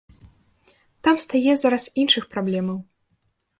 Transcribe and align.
Там 1.09 1.19
стае 1.27 1.53
зараз 1.65 1.87
іншых 2.07 2.23
праблемаў. 2.35 2.83